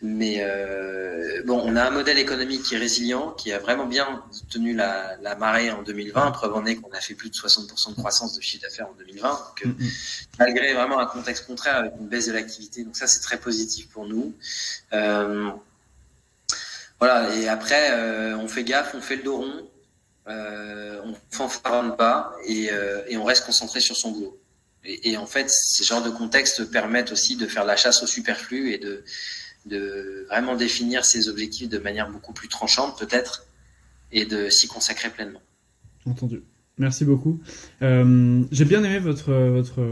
mais 0.00 0.38
euh, 0.40 1.42
bon, 1.44 1.60
on 1.64 1.74
a 1.76 1.84
un 1.84 1.90
modèle 1.90 2.18
économique 2.18 2.62
qui 2.62 2.76
est 2.76 2.78
résilient, 2.78 3.32
qui 3.32 3.52
a 3.52 3.58
vraiment 3.58 3.86
bien 3.86 4.22
tenu 4.50 4.74
la, 4.74 5.16
la 5.20 5.34
marée 5.34 5.70
en 5.70 5.82
2020. 5.82 6.30
Preuve 6.30 6.54
en 6.54 6.64
est 6.66 6.76
qu'on 6.76 6.90
a 6.92 7.00
fait 7.00 7.14
plus 7.14 7.30
de 7.30 7.34
60% 7.34 7.90
de 7.90 7.94
croissance 7.94 8.36
de 8.36 8.40
chiffre 8.40 8.62
d'affaires 8.62 8.88
en 8.88 8.94
2020. 8.98 9.28
Donc, 9.28 9.66
euh, 9.66 9.84
malgré 10.38 10.72
vraiment 10.74 11.00
un 11.00 11.06
contexte 11.06 11.46
contraire 11.46 11.76
avec 11.76 11.92
une 11.98 12.08
baisse 12.08 12.26
de 12.26 12.32
l'activité, 12.32 12.84
donc 12.84 12.96
ça 12.96 13.06
c'est 13.06 13.20
très 13.20 13.38
positif 13.38 13.88
pour 13.88 14.06
nous. 14.06 14.32
Euh, 14.92 15.50
voilà, 17.00 17.34
et 17.34 17.48
après, 17.48 17.92
euh, 17.92 18.36
on 18.36 18.46
fait 18.46 18.62
gaffe, 18.62 18.94
on 18.94 19.00
fait 19.00 19.16
le 19.16 19.22
dos 19.22 19.38
rond, 19.38 19.68
euh, 20.28 21.00
on 21.02 21.14
fanfaronne 21.30 21.96
pas 21.96 22.36
et, 22.44 22.70
euh, 22.70 23.02
et, 23.08 23.16
on 23.16 23.24
reste 23.24 23.46
concentré 23.46 23.80
sur 23.80 23.96
son 23.96 24.10
boulot. 24.10 24.38
Et, 24.84 25.16
en 25.16 25.26
fait, 25.26 25.50
ces 25.50 25.84
genres 25.84 26.02
de 26.02 26.10
contextes 26.10 26.70
permettent 26.70 27.12
aussi 27.12 27.36
de 27.36 27.46
faire 27.46 27.64
la 27.64 27.76
chasse 27.76 28.02
au 28.02 28.06
superflu 28.06 28.72
et 28.72 28.78
de, 28.78 29.04
de 29.66 30.26
vraiment 30.28 30.56
définir 30.56 31.04
ses 31.04 31.28
objectifs 31.28 31.68
de 31.68 31.78
manière 31.78 32.10
beaucoup 32.10 32.32
plus 32.32 32.48
tranchante 32.48 32.98
peut-être 32.98 33.46
et 34.10 34.24
de 34.24 34.48
s'y 34.48 34.68
consacrer 34.68 35.10
pleinement. 35.10 35.42
Entendu. 36.06 36.42
Merci 36.78 37.04
beaucoup. 37.04 37.40
Euh, 37.82 38.42
J'ai 38.50 38.64
bien 38.64 38.82
aimé 38.82 38.98
votre, 38.98 39.32
votre 39.32 39.82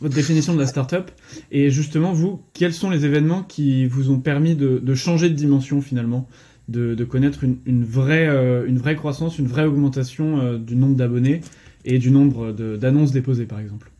votre 0.00 0.14
définition 0.14 0.54
de 0.54 0.60
la 0.60 0.66
startup. 0.66 1.10
Et 1.50 1.70
justement, 1.70 2.12
vous, 2.12 2.42
quels 2.52 2.74
sont 2.74 2.90
les 2.90 3.04
événements 3.04 3.42
qui 3.42 3.86
vous 3.86 4.10
ont 4.10 4.20
permis 4.20 4.54
de, 4.54 4.78
de 4.78 4.94
changer 4.94 5.28
de 5.28 5.34
dimension 5.34 5.80
finalement, 5.80 6.28
de, 6.68 6.94
de 6.94 7.04
connaître 7.04 7.44
une, 7.44 7.58
une, 7.66 7.84
vraie, 7.84 8.28
euh, 8.28 8.66
une 8.66 8.78
vraie 8.78 8.96
croissance, 8.96 9.38
une 9.38 9.48
vraie 9.48 9.64
augmentation 9.64 10.40
euh, 10.40 10.58
du 10.58 10.76
nombre 10.76 10.96
d'abonnés 10.96 11.40
et 11.84 11.98
du 11.98 12.10
nombre 12.10 12.52
d'annonces 12.52 13.12
déposées, 13.12 13.46
par 13.46 13.60
exemple 13.60 13.90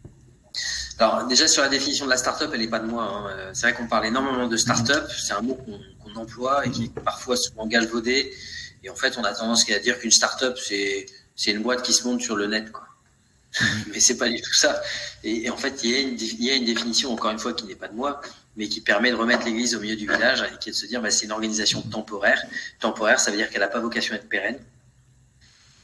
alors 0.98 1.26
déjà 1.26 1.48
sur 1.48 1.62
la 1.62 1.70
définition 1.70 2.04
de 2.04 2.10
la 2.10 2.18
startup, 2.18 2.50
elle 2.52 2.60
n'est 2.60 2.68
pas 2.68 2.78
de 2.78 2.86
moi. 2.86 3.04
Hein. 3.04 3.30
Euh, 3.30 3.50
c'est 3.54 3.62
vrai 3.62 3.72
qu'on 3.72 3.86
parle 3.86 4.04
énormément 4.04 4.46
de 4.46 4.56
startup, 4.58 5.04
c'est 5.08 5.32
un 5.32 5.40
mot 5.40 5.54
qu'on 5.54 6.14
emploie 6.20 6.66
et 6.66 6.70
qui 6.70 6.84
est 6.84 7.00
parfois 7.00 7.38
souvent 7.38 7.66
galvaudé. 7.66 8.34
Et 8.84 8.90
en 8.90 8.94
fait, 8.94 9.16
on 9.16 9.24
a 9.24 9.32
tendance 9.32 9.64
à 9.70 9.78
dire 9.78 9.98
qu'une 9.98 10.10
startup, 10.10 10.58
c'est 10.58 11.06
c'est 11.34 11.52
une 11.52 11.62
boîte 11.62 11.82
qui 11.82 11.94
se 11.94 12.06
monte 12.06 12.20
sur 12.20 12.36
le 12.36 12.48
net. 12.48 12.70
Quoi. 12.70 12.86
mais 13.92 13.98
c'est 13.98 14.16
pas 14.16 14.28
du 14.28 14.40
tout 14.40 14.52
ça. 14.52 14.80
Et, 15.24 15.50
en 15.50 15.56
fait, 15.56 15.82
il 15.82 15.90
y, 15.90 15.94
a 15.94 16.00
une, 16.00 16.16
il 16.20 16.44
y, 16.44 16.50
a 16.50 16.54
une, 16.54 16.64
définition, 16.64 17.12
encore 17.12 17.30
une 17.30 17.38
fois, 17.38 17.52
qui 17.52 17.66
n'est 17.66 17.74
pas 17.74 17.88
de 17.88 17.94
moi, 17.94 18.20
mais 18.56 18.68
qui 18.68 18.80
permet 18.80 19.10
de 19.10 19.16
remettre 19.16 19.44
l'église 19.44 19.74
au 19.74 19.80
milieu 19.80 19.96
du 19.96 20.06
village 20.06 20.42
et 20.42 20.58
qui 20.58 20.68
est 20.68 20.72
de 20.72 20.76
se 20.76 20.86
dire, 20.86 21.00
bah, 21.00 21.10
c'est 21.10 21.24
une 21.24 21.32
organisation 21.32 21.82
temporaire. 21.82 22.42
Temporaire, 22.78 23.18
ça 23.18 23.30
veut 23.30 23.36
dire 23.36 23.50
qu'elle 23.50 23.60
n'a 23.60 23.68
pas 23.68 23.80
vocation 23.80 24.14
à 24.14 24.18
être 24.18 24.28
pérenne. 24.28 24.58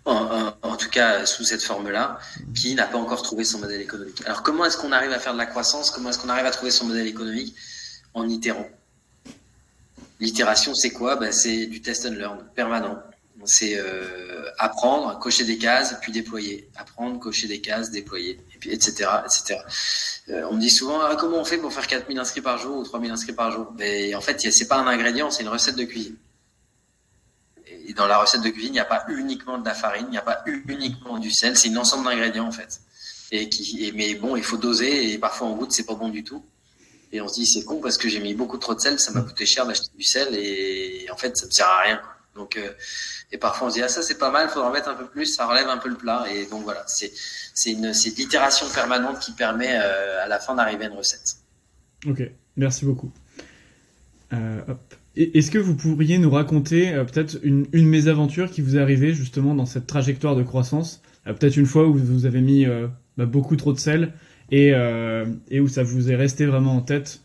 En, 0.07 0.53
en, 0.63 0.77
tout 0.77 0.89
cas, 0.89 1.27
sous 1.27 1.45
cette 1.45 1.63
forme-là, 1.63 2.19
qui 2.55 2.75
n'a 2.77 2.87
pas 2.87 2.97
encore 2.97 3.23
trouvé 3.23 3.45
son 3.45 3.59
modèle 3.59 3.81
économique. 3.81 4.23
Alors, 4.25 4.43
comment 4.45 4.65
est-ce 4.65 4.77
qu'on 4.77 4.93
arrive 4.93 5.11
à 5.11 5.19
faire 5.19 5.33
de 5.33 5.39
la 5.39 5.47
croissance? 5.47 5.91
Comment 5.91 6.11
est-ce 6.11 6.19
qu'on 6.21 6.29
arrive 6.29 6.47
à 6.47 6.53
trouver 6.53 6.71
son 6.71 6.87
modèle 6.87 7.09
économique? 7.09 7.57
En 8.15 8.29
itérant. 8.29 8.69
L'itération, 10.21 10.75
c'est 10.75 10.91
quoi? 10.91 11.17
Ben, 11.17 11.33
C'est 11.33 11.67
du 11.67 11.83
test 11.83 12.07
and 12.07 12.13
learn 12.13 12.39
permanent. 12.55 12.99
C'est 13.45 13.79
apprendre, 14.59 15.19
cocher 15.19 15.45
des 15.45 15.59
cases, 15.59 15.97
puis 16.01 16.13
déployer. 16.13 16.69
Apprendre, 16.77 17.19
cocher 17.19 17.49
des 17.49 17.61
cases, 17.61 17.91
déployer, 17.91 18.41
et 18.55 18.59
puis 18.59 18.73
etc. 18.73 19.09
etc. 19.25 19.61
on 20.51 20.55
me 20.55 20.61
dit 20.61 20.71
souvent 20.71 21.01
ah, 21.01 21.17
comment 21.17 21.39
on 21.39 21.45
fait 21.45 21.59
pour 21.59 21.73
faire 21.73 21.87
4000 21.87 22.19
inscrits 22.19 22.41
par 22.41 22.59
jour 22.59 22.79
ou 22.79 22.85
3000 22.85 23.11
inscrits 23.11 23.33
par 23.33 23.51
jour? 23.53 23.73
Mais 23.79 24.15
en 24.15 24.21
fait, 24.21 24.41
c'est 24.51 24.69
pas 24.69 24.77
un 24.77 24.87
ingrédient, 24.87 25.31
c'est 25.31 25.43
une 25.43 25.49
recette 25.49 25.77
de 25.77 25.85
cuisine. 25.85 26.17
Et 27.89 27.95
dans 27.95 28.07
la 28.07 28.19
recette 28.19 28.43
de 28.43 28.49
cuisine, 28.49 28.71
il 28.71 28.73
n'y 28.73 28.81
a 28.81 28.85
pas 28.85 29.05
uniquement 29.09 29.59
de 29.59 29.65
la 29.65 29.75
farine, 29.75 30.07
il 30.09 30.11
n'y 30.11 30.19
a 30.19 30.23
pas 30.23 30.43
uniquement 30.47 31.19
du 31.19 31.31
sel, 31.31 31.57
c'est 31.57 31.71
un 31.71 31.77
ensemble 31.77 32.05
d'ingrédients 32.05 32.47
en 32.47 32.53
fait. 32.53 32.81
Et 33.31 33.49
mais 33.95 34.15
bon, 34.15 34.37
il 34.37 34.43
faut 34.43 34.57
doser 34.57 35.13
et 35.13 35.19
parfois 35.19 35.49
en 35.49 35.57
goûte, 35.57 35.73
c'est 35.73 35.87
pas 35.87 35.95
bon 35.95 36.09
du 36.09 36.25
tout. 36.25 36.45
Et 37.13 37.21
on 37.21 37.29
se 37.29 37.35
dit 37.35 37.47
c'est 37.47 37.65
con 37.65 37.81
parce 37.81 37.97
que 37.97 38.09
j'ai 38.09 38.21
mis 38.21 38.35
beaucoup 38.35 38.59
trop 38.59 38.75
de 38.75 38.81
sel, 38.81 38.99
ça 38.99 39.13
m'a 39.13 39.23
coûté 39.23 39.47
cher 39.47 39.67
d'acheter 39.67 39.91
du 39.97 40.05
sel 40.05 40.35
et 40.35 41.07
en 41.13 41.17
fait 41.17 41.37
ça 41.37 41.47
me 41.47 41.51
sert 41.51 41.67
à 41.67 41.81
rien. 41.83 42.01
Donc 42.35 42.57
euh, 42.57 42.73
et 43.33 43.39
parfois 43.39 43.69
on 43.69 43.71
se 43.71 43.77
dit 43.77 43.83
ah 43.83 43.89
ça 43.89 44.03
c'est 44.03 44.19
pas 44.19 44.31
mal, 44.31 44.49
il 44.49 44.53
faudra 44.53 44.69
en 44.69 44.73
mettre 44.73 44.89
un 44.89 44.95
peu 44.95 45.07
plus, 45.07 45.27
ça 45.27 45.47
relève 45.47 45.69
un 45.69 45.79
peu 45.79 45.89
le 45.89 45.97
plat 45.97 46.27
et 46.31 46.47
donc 46.47 46.65
voilà 46.65 46.85
c'est 46.87 47.13
une 47.67 47.91
l'itération 47.91 48.69
permanente 48.69 49.21
qui 49.21 49.33
permet 49.33 49.79
euh, 49.81 50.25
à 50.25 50.27
la 50.27 50.39
fin 50.39 50.55
d'arriver 50.55 50.85
à 50.85 50.89
une 50.89 50.97
recette. 50.97 51.37
Ok, 52.07 52.23
merci 52.57 52.85
beaucoup. 52.85 53.11
Euh, 54.33 54.61
hop. 54.69 54.95
Est-ce 55.17 55.51
que 55.51 55.57
vous 55.57 55.75
pourriez 55.75 56.19
nous 56.19 56.31
raconter 56.31 56.93
euh, 56.93 57.05
peut-être 57.05 57.39
une, 57.43 57.67
mésaventure 57.73 58.51
qui 58.51 58.61
vous 58.61 58.77
est 58.77 58.81
arrivée 58.81 59.15
justement 59.15 59.55
dans 59.55 59.65
cette 59.65 59.87
trajectoire 59.87 60.37
de 60.37 60.43
croissance 60.43 61.01
euh, 61.27 61.33
Peut-être 61.33 61.57
une 61.57 61.65
fois 61.65 61.87
où 61.87 61.95
vous 61.95 62.27
avez 62.27 62.43
mis 62.43 62.67
euh, 62.67 62.87
bah, 63.17 63.25
beaucoup 63.25 63.57
trop 63.57 63.73
de 63.73 63.79
sel 63.79 64.13
et, 64.51 64.73
et, 65.51 65.59
où 65.59 65.67
ça 65.67 65.83
vous 65.83 66.09
est 66.13 66.15
resté 66.15 66.47
vraiment 66.47 66.77
en 66.77 66.81
tête? 66.81 67.21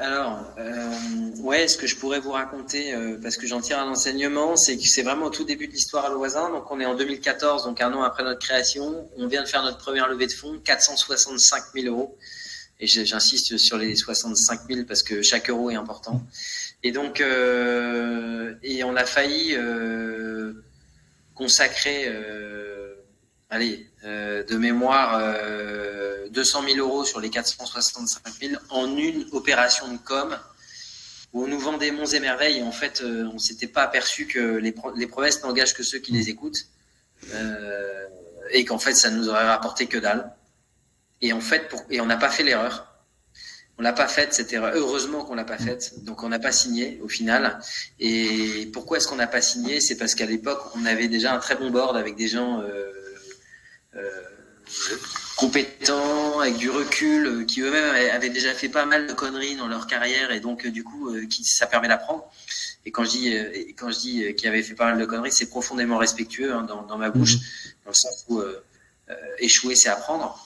Alors, 0.00 0.44
ouais, 1.44 1.66
ce 1.66 1.78
que 1.78 1.86
je 1.86 1.96
pourrais 1.96 2.20
vous 2.20 2.32
raconter, 2.32 2.92
parce 3.22 3.38
que 3.38 3.46
j'en 3.46 3.62
tire 3.62 3.78
un 3.78 3.88
enseignement, 3.88 4.56
c'est 4.56 4.76
que 4.76 4.82
c'est 4.82 5.00
vraiment 5.02 5.26
au 5.26 5.30
tout 5.30 5.44
début 5.44 5.66
de 5.66 5.72
l'histoire 5.72 6.04
à 6.04 6.10
l'Oisin. 6.10 6.50
Donc 6.50 6.70
on 6.70 6.78
est 6.78 6.84
en 6.84 6.94
2014, 6.94 7.64
donc 7.64 7.80
un 7.80 7.94
an 7.94 8.02
après 8.02 8.22
notre 8.22 8.40
création. 8.40 9.08
On 9.16 9.28
vient 9.28 9.42
de 9.42 9.48
faire 9.48 9.62
notre 9.62 9.78
première 9.78 10.08
levée 10.08 10.26
de 10.26 10.32
fonds, 10.32 10.60
465 10.62 11.62
000 11.74 11.86
euros 11.86 12.18
et 12.80 12.86
j'insiste 12.86 13.56
sur 13.56 13.76
les 13.76 13.96
65 13.96 14.60
000 14.68 14.84
parce 14.86 15.02
que 15.02 15.22
chaque 15.22 15.50
euro 15.50 15.70
est 15.70 15.74
important. 15.74 16.22
Et 16.82 16.92
donc, 16.92 17.20
euh, 17.20 18.54
et 18.62 18.84
on 18.84 18.94
a 18.94 19.04
failli 19.04 19.54
euh, 19.54 20.52
consacrer, 21.34 22.04
euh, 22.06 22.94
allez, 23.50 23.90
euh, 24.04 24.44
de 24.44 24.56
mémoire, 24.56 25.20
200 26.30 26.62
000 26.68 26.78
euros 26.78 27.04
sur 27.04 27.20
les 27.20 27.30
465 27.30 28.32
000 28.40 28.54
en 28.70 28.96
une 28.96 29.26
opération 29.32 29.92
de 29.92 29.98
com 29.98 30.38
où 31.32 31.44
on 31.44 31.48
nous 31.48 31.58
vendait 31.58 31.90
monts 31.90 32.06
et 32.06 32.20
merveilles 32.20 32.58
et 32.58 32.62
en 32.62 32.72
fait, 32.72 33.02
on 33.02 33.38
s'était 33.38 33.66
pas 33.66 33.82
aperçu 33.82 34.26
que 34.26 34.56
les, 34.56 34.74
les 34.96 35.06
promesses 35.06 35.42
n'engagent 35.42 35.74
que 35.74 35.82
ceux 35.82 35.98
qui 35.98 36.12
les 36.12 36.30
écoutent 36.30 36.68
et 38.52 38.64
qu'en 38.64 38.78
fait, 38.78 38.94
ça 38.94 39.10
nous 39.10 39.28
aurait 39.28 39.46
rapporté 39.46 39.86
que 39.86 39.98
dalle. 39.98 40.32
Et 41.20 41.32
en 41.32 41.40
fait, 41.40 41.68
pour, 41.68 41.82
et 41.90 42.00
on 42.00 42.06
n'a 42.06 42.16
pas 42.16 42.30
fait 42.30 42.42
l'erreur. 42.42 42.88
On 43.78 43.82
l'a 43.82 43.92
pas 43.92 44.08
faite 44.08 44.34
cette 44.34 44.52
erreur. 44.52 44.72
Heureusement 44.74 45.24
qu'on 45.24 45.36
l'a 45.36 45.44
pas 45.44 45.56
faite. 45.56 46.04
Donc 46.04 46.24
on 46.24 46.28
n'a 46.28 46.40
pas 46.40 46.50
signé 46.50 46.98
au 47.00 47.08
final. 47.08 47.60
Et 48.00 48.68
pourquoi 48.72 48.96
est-ce 48.96 49.06
qu'on 49.06 49.16
n'a 49.16 49.28
pas 49.28 49.40
signé? 49.40 49.80
C'est 49.80 49.96
parce 49.96 50.16
qu'à 50.16 50.26
l'époque 50.26 50.60
on 50.74 50.84
avait 50.84 51.06
déjà 51.06 51.32
un 51.32 51.38
très 51.38 51.54
bon 51.54 51.70
board 51.70 51.96
avec 51.96 52.16
des 52.16 52.26
gens 52.26 52.60
euh, 52.60 52.92
euh, 53.94 54.22
compétents, 55.36 56.40
avec 56.40 56.56
du 56.56 56.70
recul, 56.70 57.26
euh, 57.26 57.44
qui 57.44 57.60
eux-mêmes 57.60 58.10
avaient 58.12 58.30
déjà 58.30 58.52
fait 58.52 58.68
pas 58.68 58.84
mal 58.84 59.06
de 59.06 59.12
conneries 59.12 59.54
dans 59.54 59.68
leur 59.68 59.86
carrière 59.86 60.32
et 60.32 60.40
donc 60.40 60.66
du 60.66 60.82
coup 60.82 61.14
qui, 61.30 61.44
ça 61.44 61.68
permet 61.68 61.86
d'apprendre. 61.86 62.28
Et 62.84 62.90
quand 62.90 63.04
je 63.04 63.10
dis 63.10 63.74
quand 63.76 63.92
je 63.92 63.98
dis 63.98 64.34
qu'ils 64.34 64.48
avaient 64.48 64.64
fait 64.64 64.74
pas 64.74 64.86
mal 64.86 64.98
de 64.98 65.04
conneries, 65.04 65.30
c'est 65.30 65.48
profondément 65.48 65.98
respectueux 65.98 66.52
hein, 66.52 66.62
dans, 66.62 66.82
dans, 66.82 66.98
ma 66.98 67.10
bouche, 67.10 67.36
mmh. 67.36 67.38
dans 67.84 67.90
le 67.90 67.96
sens 67.96 68.24
où 68.28 68.42
échouer 69.38 69.76
c'est 69.76 69.88
apprendre. 69.88 70.44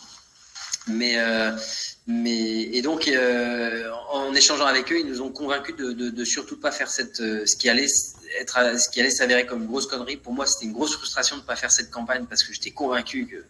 Mais, 0.88 1.14
euh, 1.16 1.52
mais 2.08 2.62
et 2.62 2.82
donc 2.82 3.06
euh, 3.06 3.88
en 4.10 4.34
échangeant 4.34 4.66
avec 4.66 4.90
eux, 4.92 4.98
ils 4.98 5.06
nous 5.06 5.20
ont 5.20 5.30
convaincus 5.30 5.76
de, 5.76 5.92
de, 5.92 6.10
de 6.10 6.24
surtout 6.24 6.58
pas 6.58 6.72
faire 6.72 6.90
cette 6.90 7.20
euh, 7.20 7.46
ce 7.46 7.54
qui 7.56 7.68
allait 7.68 7.86
être 8.40 8.80
ce 8.80 8.88
qui 8.88 8.98
allait 8.98 9.10
s'avérer 9.10 9.46
comme 9.46 9.62
une 9.62 9.68
grosse 9.68 9.86
connerie. 9.86 10.16
Pour 10.16 10.32
moi, 10.32 10.44
c'était 10.44 10.64
une 10.64 10.72
grosse 10.72 10.96
frustration 10.96 11.36
de 11.36 11.42
pas 11.42 11.54
faire 11.54 11.70
cette 11.70 11.90
campagne 11.90 12.26
parce 12.28 12.42
que 12.42 12.52
j'étais 12.52 12.72
convaincu 12.72 13.26
que 13.26 13.44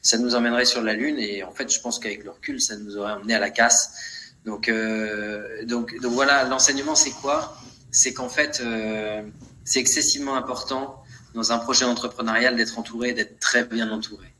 ça 0.00 0.16
nous 0.16 0.34
emmènerait 0.34 0.64
sur 0.64 0.80
la 0.80 0.94
lune 0.94 1.18
et 1.18 1.44
en 1.44 1.52
fait, 1.52 1.70
je 1.70 1.78
pense 1.80 1.98
qu'avec 1.98 2.24
le 2.24 2.30
recul, 2.30 2.60
ça 2.60 2.76
nous 2.76 2.96
aurait 2.96 3.12
emmené 3.12 3.34
à 3.34 3.38
la 3.38 3.50
casse. 3.50 3.90
Donc 4.46 4.68
euh, 4.68 5.64
donc 5.66 5.94
donc 6.00 6.12
voilà, 6.12 6.44
l'enseignement 6.44 6.94
c'est 6.94 7.10
quoi? 7.10 7.58
C'est 7.90 8.14
qu'en 8.14 8.30
fait, 8.30 8.62
euh, 8.64 9.22
c'est 9.64 9.78
excessivement 9.80 10.36
important 10.36 11.04
dans 11.34 11.52
un 11.52 11.58
projet 11.58 11.84
entrepreneurial 11.84 12.56
d'être 12.56 12.78
entouré, 12.78 13.12
d'être 13.12 13.38
très 13.40 13.64
bien 13.64 13.90
entouré. 13.90 14.31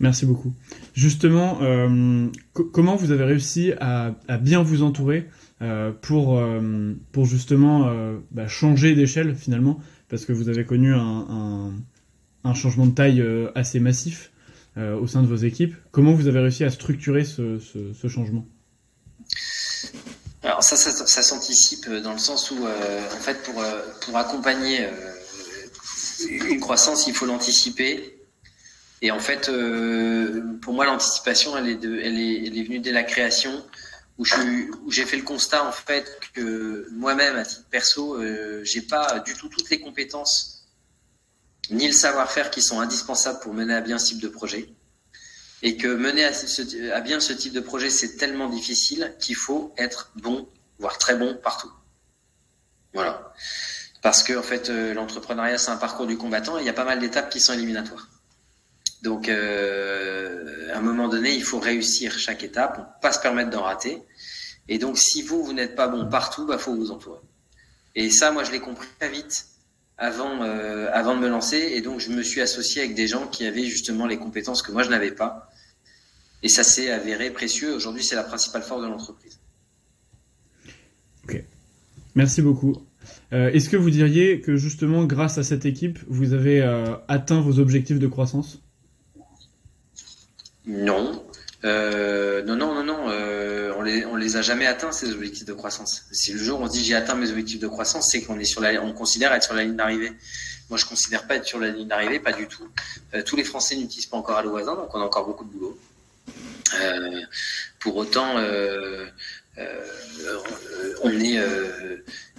Merci 0.00 0.26
beaucoup. 0.26 0.54
Justement, 0.94 1.58
euh, 1.62 2.28
comment 2.52 2.94
vous 2.94 3.10
avez 3.10 3.24
réussi 3.24 3.72
à, 3.80 4.14
bien 4.40 4.62
vous 4.62 4.82
entourer 4.82 5.28
euh, 5.60 5.90
pour, 5.90 6.38
euh, 6.38 6.94
pour 7.10 7.26
justement 7.26 7.90
bah, 8.30 8.46
changer 8.46 8.94
d'échelle 8.94 9.34
finalement? 9.34 9.80
Parce 10.08 10.24
que 10.24 10.32
vous 10.32 10.48
avez 10.48 10.64
connu 10.64 10.94
un, 10.94 11.72
changement 12.54 12.86
de 12.86 12.94
taille 12.94 13.24
assez 13.54 13.78
massif 13.78 14.30
au 14.76 15.06
sein 15.06 15.22
de 15.22 15.26
vos 15.26 15.36
équipes. 15.36 15.74
Comment 15.90 16.12
vous 16.12 16.28
avez 16.28 16.38
réussi 16.38 16.64
à 16.64 16.70
structurer 16.70 17.24
ce, 17.24 17.58
changement? 18.08 18.46
Alors 20.42 20.62
ça, 20.62 20.76
ça, 20.76 21.22
s'anticipe 21.22 21.90
dans 22.02 22.12
le 22.12 22.18
sens 22.18 22.50
où, 22.52 22.64
en 22.64 23.20
fait, 23.20 23.38
pour 23.42 24.16
accompagner 24.16 24.86
une 26.30 26.60
croissance, 26.60 27.06
il 27.06 27.12
faut 27.12 27.26
l'anticiper 27.26 28.17
et 29.00 29.10
en 29.10 29.20
fait, 29.20 29.48
euh, 29.48 30.42
pour 30.60 30.74
moi, 30.74 30.84
l'anticipation, 30.84 31.56
elle 31.56 31.68
est, 31.68 32.64
venue 32.64 32.80
dès 32.80 32.92
la 32.92 33.04
création, 33.04 33.64
où 34.18 34.24
j'ai 34.90 35.06
fait 35.06 35.16
le 35.16 35.22
constat 35.22 35.64
en 35.64 35.70
fait 35.70 36.18
que 36.34 36.88
moi-même, 36.90 37.36
à 37.36 37.44
titre 37.44 37.66
perso, 37.70 38.16
euh, 38.16 38.64
j'ai 38.64 38.82
pas 38.82 39.20
du 39.20 39.34
tout 39.34 39.48
toutes 39.48 39.70
les 39.70 39.78
compétences 39.78 40.66
ni 41.70 41.86
le 41.86 41.92
savoir-faire 41.92 42.50
qui 42.50 42.62
sont 42.62 42.80
indispensables 42.80 43.40
pour 43.40 43.54
mener 43.54 43.74
à 43.74 43.80
bien 43.80 43.98
ce 43.98 44.06
type 44.06 44.20
de 44.20 44.28
projet. 44.28 44.70
Et 45.62 45.76
que 45.76 45.88
mener 45.88 46.24
à, 46.24 46.32
à 46.94 47.00
bien 47.00 47.20
ce 47.20 47.32
type 47.32 47.52
de 47.52 47.60
projet, 47.60 47.90
c'est 47.90 48.16
tellement 48.16 48.48
difficile 48.48 49.14
qu'il 49.20 49.36
faut 49.36 49.74
être 49.76 50.10
bon, 50.16 50.48
voire 50.78 50.98
très 50.98 51.14
bon 51.14 51.36
partout. 51.36 51.70
Voilà. 52.94 53.32
Parce 54.02 54.22
que 54.22 54.36
en 54.36 54.42
fait, 54.42 54.70
euh, 54.70 54.94
l'entrepreneuriat, 54.94 55.58
c'est 55.58 55.70
un 55.70 55.76
parcours 55.76 56.06
du 56.06 56.16
combattant 56.16 56.58
et 56.58 56.62
il 56.62 56.66
y 56.66 56.70
a 56.70 56.74
pas 56.74 56.84
mal 56.84 57.00
d'étapes 57.00 57.30
qui 57.30 57.40
sont 57.40 57.52
éliminatoires. 57.52 58.08
Donc, 59.02 59.28
euh, 59.28 60.72
à 60.72 60.78
un 60.78 60.80
moment 60.80 61.08
donné, 61.08 61.34
il 61.34 61.44
faut 61.44 61.60
réussir 61.60 62.18
chaque 62.18 62.42
étape, 62.42 62.76
pour 62.76 63.00
pas 63.00 63.12
se 63.12 63.20
permettre 63.20 63.50
d'en 63.50 63.62
rater. 63.62 64.02
Et 64.68 64.78
donc, 64.78 64.98
si 64.98 65.22
vous, 65.22 65.44
vous 65.44 65.52
n'êtes 65.52 65.76
pas 65.76 65.88
bon 65.88 66.08
partout, 66.08 66.46
bah, 66.46 66.58
faut 66.58 66.74
vous 66.74 66.90
entourer. 66.90 67.20
Et 67.94 68.10
ça, 68.10 68.30
moi, 68.32 68.44
je 68.44 68.52
l'ai 68.52 68.60
compris 68.60 68.88
très 68.98 69.08
vite 69.08 69.46
avant, 69.96 70.42
euh, 70.42 70.90
avant 70.92 71.16
de 71.16 71.20
me 71.20 71.28
lancer. 71.28 71.56
Et 71.56 71.80
donc, 71.80 72.00
je 72.00 72.10
me 72.10 72.22
suis 72.22 72.40
associé 72.40 72.82
avec 72.82 72.94
des 72.94 73.06
gens 73.06 73.26
qui 73.26 73.46
avaient 73.46 73.64
justement 73.64 74.06
les 74.06 74.18
compétences 74.18 74.62
que 74.62 74.72
moi, 74.72 74.82
je 74.82 74.90
n'avais 74.90 75.12
pas. 75.12 75.50
Et 76.42 76.48
ça 76.48 76.62
s'est 76.62 76.90
avéré 76.90 77.30
précieux. 77.30 77.74
Aujourd'hui, 77.74 78.04
c'est 78.04 78.14
la 78.14 78.24
principale 78.24 78.62
force 78.62 78.82
de 78.82 78.88
l'entreprise. 78.88 79.38
Ok. 81.24 81.42
Merci 82.14 82.42
beaucoup. 82.42 82.76
Euh, 83.32 83.50
Est-ce 83.50 83.68
que 83.68 83.76
vous 83.76 83.90
diriez 83.90 84.40
que 84.40 84.56
justement, 84.56 85.04
grâce 85.04 85.38
à 85.38 85.42
cette 85.42 85.66
équipe, 85.66 85.98
vous 86.08 86.32
avez 86.32 86.60
euh, 86.62 86.96
atteint 87.08 87.40
vos 87.40 87.58
objectifs 87.58 87.98
de 87.98 88.06
croissance? 88.06 88.62
Non. 90.68 91.24
Euh, 91.64 92.42
non, 92.44 92.54
non, 92.54 92.74
non, 92.74 92.84
non. 92.84 93.06
Euh, 93.08 93.72
on 93.76 93.82
les, 93.82 94.04
on 94.04 94.14
les 94.14 94.36
a 94.36 94.42
jamais 94.42 94.66
atteints 94.66 94.92
ces 94.92 95.12
objectifs 95.12 95.46
de 95.46 95.52
croissance. 95.52 96.04
Si 96.12 96.32
le 96.32 96.38
jour 96.38 96.60
on 96.60 96.68
dit 96.68 96.84
j'ai 96.84 96.94
atteint 96.94 97.16
mes 97.16 97.30
objectifs 97.30 97.58
de 97.58 97.66
croissance, 97.66 98.10
c'est 98.10 98.22
qu'on 98.22 98.38
est 98.38 98.44
sur 98.44 98.60
la, 98.60 98.80
on 98.82 98.92
considère 98.92 99.32
être 99.32 99.42
sur 99.42 99.54
la 99.54 99.64
ligne 99.64 99.76
d'arrivée. 99.76 100.12
Moi, 100.70 100.78
je 100.78 100.84
considère 100.84 101.26
pas 101.26 101.36
être 101.36 101.46
sur 101.46 101.58
la 101.58 101.68
ligne 101.68 101.88
d'arrivée, 101.88 102.20
pas 102.20 102.32
du 102.32 102.46
tout. 102.46 102.68
Euh, 103.14 103.22
tous 103.22 103.36
les 103.36 103.44
Français 103.44 103.74
n'utilisent 103.74 104.06
pas 104.06 104.18
encore 104.18 104.36
Allo 104.36 104.50
Voisin, 104.50 104.74
donc 104.74 104.94
on 104.94 105.00
a 105.00 105.04
encore 105.04 105.26
beaucoup 105.26 105.44
de 105.44 105.50
boulot. 105.50 105.78
Pour 107.80 107.96
autant, 107.96 108.34
on 111.02 111.20
est 111.20 111.40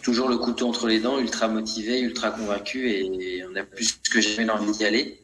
toujours 0.04 0.30
le 0.30 0.38
couteau 0.38 0.68
entre 0.68 0.86
les 0.86 1.00
dents, 1.00 1.18
ultra 1.18 1.48
motivé, 1.48 2.02
ultra 2.02 2.30
convaincu, 2.30 2.92
et, 2.92 3.44
on 3.52 3.56
a 3.56 3.64
plus 3.64 4.00
que 4.12 4.22
jamais 4.22 4.52
envie 4.52 4.72
d'y 4.72 4.86
aller. 4.86 5.19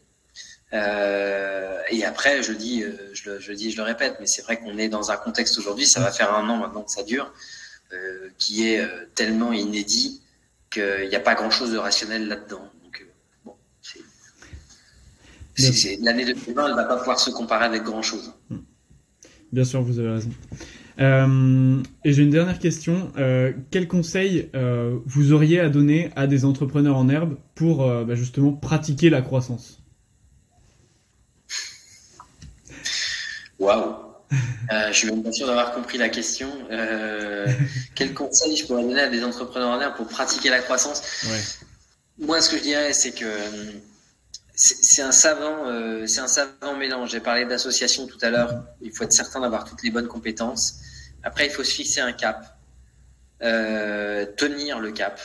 Euh, 0.75 1.79
et 1.89 2.03
après, 2.05 2.44
je 2.44 2.51
dis, 2.51 2.84
euh, 2.84 2.91
je 3.13 3.32
le, 3.32 3.39
je 3.39 3.53
dis, 3.53 3.72
je 3.72 3.77
le 3.77 3.84
répète, 3.84 4.17
mais 4.20 4.27
c'est 4.27 4.41
vrai 4.41 4.60
qu'on 4.60 4.77
est 4.77 4.89
dans 4.89 5.12
un 5.12 5.17
contexte 5.17 5.58
aujourd'hui, 5.58 5.86
ça 5.86 6.00
va 6.00 6.12
faire 6.12 6.34
un 6.34 6.48
an 6.50 6.58
maintenant 6.58 6.84
que 6.84 6.91
ça 6.91 7.03
dure, 7.03 7.32
euh, 7.94 8.29
qui 8.38 8.67
est 8.67 8.86
tellement 9.15 9.53
inédit 9.53 10.22
qu'il 10.72 11.08
n'y 11.08 11.15
a 11.15 11.20
pas 11.20 11.36
grand-chose 11.36 11.72
de 11.72 11.77
rationnel 11.77 12.27
là-dedans. 12.27 12.70
Donc, 12.84 13.08
bon, 13.46 13.55
l'année 16.01 16.25
2020, 16.25 16.65
elle 16.65 16.72
ne 16.72 16.75
va 16.75 16.84
pas 16.86 16.98
pouvoir 16.98 17.20
se 17.20 17.29
comparer 17.29 17.65
avec 17.65 17.84
grand-chose. 17.84 18.34
Bien 19.51 19.63
sûr, 19.63 19.82
vous 19.82 20.00
avez 20.00 20.10
raison. 20.10 20.32
Euh, 21.00 21.82
et 22.03 22.13
j'ai 22.13 22.24
une 22.24 22.29
dernière 22.29 22.60
question. 22.60 23.12
Euh, 23.17 23.53
quel 23.72 23.88
conseil 23.88 24.50
euh, 24.55 24.98
vous 25.05 25.34
auriez 25.34 25.60
à 25.60 25.70
donner 25.70 26.10
à 26.15 26.27
des 26.27 26.46
entrepreneurs 26.46 26.98
en 26.98 27.10
herbe 27.10 27.38
pour 27.53 27.88
bah, 27.88 28.15
justement 28.15 28.53
pratiquer 28.53 29.10
la 29.10 29.22
croissance? 29.22 29.85
Waouh 33.65 33.95
Je 34.89 34.93
suis 34.93 35.07
même 35.07 35.24
pas 35.24 35.31
sûr 35.31 35.48
d'avoir 35.48 35.74
compris 35.74 35.98
la 35.98 36.10
question. 36.10 36.50
quel 37.95 38.13
conseil 38.13 38.55
je 38.55 38.65
pourrais 38.65 38.84
donner 38.84 39.01
à 39.01 39.10
des 39.10 39.24
entrepreneurs 39.24 39.69
en 39.69 39.81
herbe 39.81 39.95
pour 39.95 40.07
pratiquer 40.07 40.50
la 40.50 40.60
croissance 40.60 41.01
Moi, 42.17 42.41
ce 42.41 42.50
que 42.50 42.57
je 42.57 42.63
dirais, 42.63 42.93
c'est 42.93 43.12
que 43.12 43.25
c'est 44.55 45.01
un 45.01 45.12
savant, 45.12 45.67
euh, 45.67 46.07
c'est 46.07 46.22
un 46.22 46.27
savant 46.27 46.75
mélange. 46.77 47.12
J'ai 47.12 47.19
parlé 47.19 47.45
d'association 47.45 48.07
tout 48.07 48.17
à 48.22 48.29
l'heure. 48.29 48.63
Il 48.81 48.91
faut 48.91 49.03
être 49.03 49.12
certain 49.12 49.41
d'avoir 49.41 49.65
toutes 49.65 49.84
les 49.84 49.91
bonnes 49.91 50.07
compétences. 50.07 50.79
Après, 51.24 51.48
il 51.48 51.51
faut 51.51 51.63
se 51.63 51.74
fixer 51.74 52.00
un 52.01 52.13
cap, 52.13 52.57
euh, 53.41 54.25
tenir 54.38 54.79
le 54.79 54.91
cap. 54.91 55.19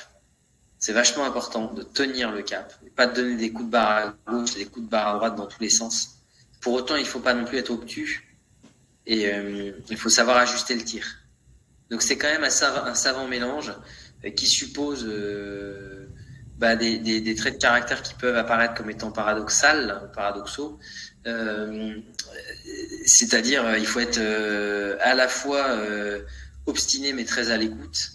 C'est 0.79 0.93
vachement 0.93 1.25
important 1.25 1.73
de 1.73 1.83
tenir 1.83 2.33
le 2.33 2.43
cap, 2.43 2.73
et 2.87 2.91
pas 2.91 3.07
de 3.07 3.15
donner 3.15 3.37
des 3.37 3.53
coups 3.53 3.67
de 3.67 3.71
barre 3.71 3.91
à 3.91 4.31
gauche, 4.31 4.55
des 4.55 4.65
coups 4.65 4.87
de 4.87 4.91
barre 4.91 5.09
à 5.09 5.17
droite 5.17 5.37
dans 5.37 5.47
tous 5.47 5.61
les 5.61 5.69
sens. 5.69 6.23
Pour 6.63 6.73
autant, 6.73 6.97
il 6.97 7.05
faut 7.05 7.21
pas 7.21 7.35
non 7.35 7.45
plus 7.45 7.59
être 7.59 7.71
obtus 7.71 8.30
et 9.07 9.33
euh, 9.33 9.73
il 9.91 9.97
faut 9.97 10.09
savoir 10.09 10.37
ajuster 10.37 10.75
le 10.75 10.85
tir. 10.85 11.05
Donc 11.91 12.03
c'est 12.03 12.17
quand 12.17 12.29
même 12.29 12.45
un 12.45 12.51
savant, 12.95 13.27
mélange 13.27 13.73
euh, 14.25 14.31
qui 14.31 14.47
suppose 14.47 15.05
euh, 15.07 16.09
bah, 16.59 16.77
des, 16.77 16.99
des, 16.99 17.21
des, 17.21 17.35
traits 17.35 17.55
de 17.55 17.59
caractère 17.59 18.03
qui 18.03 18.15
peuvent 18.15 18.37
apparaître 18.37 18.75
comme 18.75 18.91
étant 18.91 19.11
paradoxal, 19.11 20.11
paradoxaux. 20.15 20.79
Euh, 21.27 21.97
C'est-à-dire, 23.07 23.77
il 23.77 23.87
faut 23.87 24.01
être 24.01 24.19
euh, 24.19 24.97
à 25.01 25.15
la 25.15 25.29
fois 25.29 25.69
euh, 25.71 26.23
obstiné 26.67 27.13
mais 27.13 27.25
très 27.25 27.51
à 27.51 27.57
l'écoute, 27.57 28.13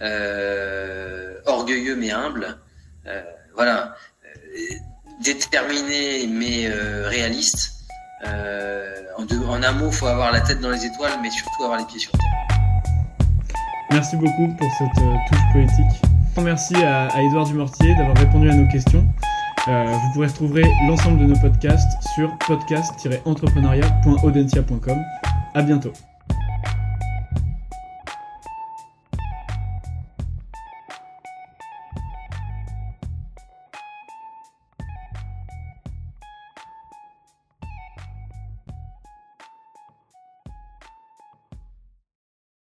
euh, 0.00 1.34
orgueilleux 1.44 1.96
mais 1.96 2.10
humble, 2.10 2.58
euh, 3.06 3.22
voilà, 3.54 3.96
déterminé 5.22 6.26
mais 6.26 6.68
réaliste. 6.68 7.77
En, 8.24 9.24
deux, 9.24 9.44
en, 9.44 9.62
un 9.62 9.72
mot, 9.72 9.88
il 9.88 9.92
faut 9.92 10.06
avoir 10.06 10.32
la 10.32 10.40
tête 10.40 10.60
dans 10.60 10.70
les 10.70 10.84
étoiles, 10.84 11.18
mais 11.22 11.30
surtout 11.30 11.64
avoir 11.64 11.78
les 11.78 11.84
pieds 11.84 12.00
sur 12.00 12.10
terre. 12.12 12.22
Merci 13.90 14.16
beaucoup 14.16 14.48
pour 14.56 14.68
cette 14.78 14.94
touche 14.94 15.52
poétique. 15.52 16.02
Merci 16.42 16.74
à, 16.76 17.08
à 17.08 17.22
Edouard 17.22 17.46
Dumortier 17.46 17.94
d'avoir 17.96 18.16
répondu 18.16 18.48
à 18.50 18.54
nos 18.54 18.68
questions. 18.68 19.04
Euh, 19.68 19.92
vous 19.92 20.12
pourrez 20.12 20.28
retrouver 20.28 20.62
l'ensemble 20.86 21.18
de 21.18 21.26
nos 21.26 21.38
podcasts 21.38 22.00
sur 22.14 22.34
podcast-entrepreneuriat.audencia.com. 22.46 25.04
À 25.54 25.62
bientôt. 25.62 25.92